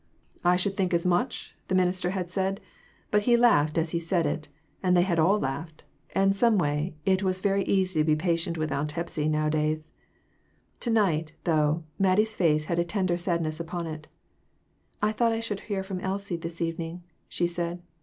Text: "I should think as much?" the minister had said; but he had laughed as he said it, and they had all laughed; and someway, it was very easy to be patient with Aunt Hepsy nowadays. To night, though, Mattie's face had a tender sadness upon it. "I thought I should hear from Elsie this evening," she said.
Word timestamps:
"I 0.43 0.55
should 0.55 0.75
think 0.75 0.95
as 0.95 1.05
much?" 1.05 1.53
the 1.67 1.75
minister 1.75 2.09
had 2.09 2.31
said; 2.31 2.59
but 3.11 3.21
he 3.21 3.33
had 3.33 3.39
laughed 3.39 3.77
as 3.77 3.91
he 3.91 3.99
said 3.99 4.25
it, 4.25 4.47
and 4.81 4.97
they 4.97 5.03
had 5.03 5.19
all 5.19 5.39
laughed; 5.39 5.83
and 6.15 6.35
someway, 6.35 6.95
it 7.05 7.21
was 7.21 7.39
very 7.39 7.63
easy 7.65 7.99
to 7.99 8.03
be 8.03 8.15
patient 8.15 8.57
with 8.57 8.71
Aunt 8.71 8.93
Hepsy 8.93 9.27
nowadays. 9.29 9.91
To 10.79 10.89
night, 10.89 11.33
though, 11.43 11.83
Mattie's 11.99 12.35
face 12.35 12.65
had 12.65 12.79
a 12.79 12.83
tender 12.83 13.15
sadness 13.15 13.59
upon 13.59 13.85
it. 13.85 14.07
"I 15.03 15.11
thought 15.11 15.33
I 15.33 15.39
should 15.39 15.59
hear 15.59 15.83
from 15.83 15.99
Elsie 15.99 16.35
this 16.37 16.61
evening," 16.61 17.03
she 17.29 17.45
said. 17.45 17.83